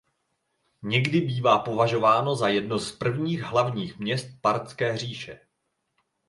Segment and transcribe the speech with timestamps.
[0.81, 5.39] Někdy bývá považováno za jedno z prvních hlavních měst Parthské říše.